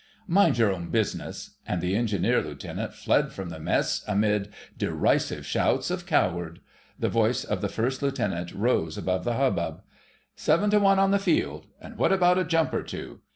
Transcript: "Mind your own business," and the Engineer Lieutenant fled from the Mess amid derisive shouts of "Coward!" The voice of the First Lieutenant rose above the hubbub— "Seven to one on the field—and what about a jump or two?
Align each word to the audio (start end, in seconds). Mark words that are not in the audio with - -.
"Mind 0.25 0.57
your 0.57 0.73
own 0.73 0.89
business," 0.89 1.57
and 1.67 1.79
the 1.79 1.95
Engineer 1.95 2.41
Lieutenant 2.41 2.95
fled 2.95 3.31
from 3.31 3.49
the 3.49 3.59
Mess 3.59 4.03
amid 4.07 4.49
derisive 4.75 5.45
shouts 5.45 5.91
of 5.91 6.07
"Coward!" 6.07 6.59
The 6.97 7.07
voice 7.07 7.43
of 7.43 7.61
the 7.61 7.69
First 7.69 8.01
Lieutenant 8.01 8.51
rose 8.51 8.97
above 8.97 9.25
the 9.25 9.35
hubbub— 9.35 9.83
"Seven 10.35 10.71
to 10.71 10.79
one 10.79 10.97
on 10.97 11.11
the 11.11 11.19
field—and 11.19 11.99
what 11.99 12.11
about 12.11 12.39
a 12.39 12.43
jump 12.43 12.73
or 12.73 12.81
two? 12.81 13.19